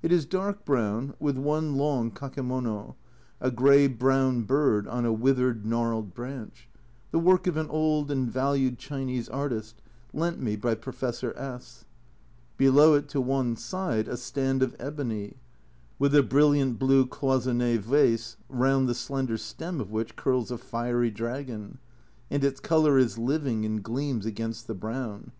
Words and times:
It 0.00 0.12
is 0.12 0.26
dark 0.26 0.64
brown, 0.64 1.14
with 1.18 1.36
one 1.36 1.74
long 1.74 2.12
kakemono 2.12 2.94
a 3.40 3.50
grey 3.50 3.88
brown 3.88 4.42
bird 4.42 4.86
on 4.86 5.04
a 5.04 5.12
withered, 5.12 5.66
gnarled 5.66 6.14
branch, 6.14 6.68
the 7.10 7.18
work 7.18 7.48
of 7.48 7.56
an 7.56 7.68
old 7.68 8.08
and 8.12 8.30
valued 8.30 8.78
Chinese 8.78 9.28
artist 9.28 9.82
(lent 10.12 10.40
me 10.40 10.54
by 10.54 10.76
Professor 10.76 11.36
S); 11.36 11.84
below 12.56 12.94
it 12.94 13.08
to 13.08 13.20
one 13.20 13.56
side 13.56 14.06
a 14.06 14.16
stand 14.16 14.62
of 14.62 14.76
ebony, 14.78 15.34
with 15.98 16.14
a 16.14 16.22
brilliant 16.22 16.78
blue 16.78 17.04
cloisonne 17.04 17.80
vase 17.80 18.36
round 18.48 18.88
the 18.88 18.94
slender 18.94 19.36
stem 19.36 19.80
of 19.80 19.90
which 19.90 20.14
curls 20.14 20.52
a 20.52 20.58
fiery 20.58 21.10
dragon, 21.10 21.78
and 22.30 22.44
its 22.44 22.60
colour 22.60 22.98
is 22.98 23.18
living 23.18 23.64
and 23.64 23.82
gleams 23.82 24.26
against 24.26 24.68
the 24.68 24.74
brown. 24.76 25.32